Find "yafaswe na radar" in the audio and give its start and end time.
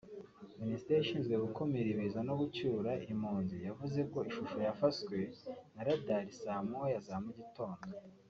4.67-6.25